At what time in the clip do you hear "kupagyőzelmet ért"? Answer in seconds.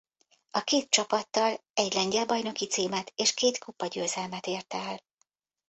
3.57-4.73